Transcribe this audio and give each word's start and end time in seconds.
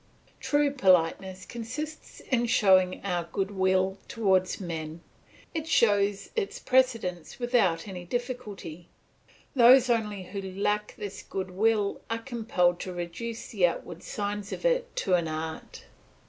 True 0.39 0.71
politeness 0.71 1.45
consists 1.45 2.21
in 2.21 2.47
showing 2.47 3.01
our 3.03 3.29
goodwill 3.31 3.99
towards 4.07 4.59
men; 4.59 5.01
it 5.53 5.67
shows 5.67 6.31
its 6.35 6.57
presence 6.57 7.37
without 7.37 7.87
any 7.87 8.03
difficulty; 8.03 8.87
those 9.55 9.91
only 9.91 10.23
who 10.23 10.41
lack 10.41 10.95
this 10.97 11.21
goodwill 11.21 12.01
are 12.09 12.17
compelled 12.17 12.79
to 12.79 12.91
reduce 12.91 13.49
the 13.49 13.67
outward 13.67 14.01
signs 14.01 14.51
of 14.51 14.65
it 14.65 14.95
to 14.95 15.13
an 15.13 15.27
art. 15.27 15.83